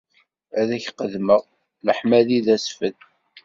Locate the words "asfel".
2.55-2.95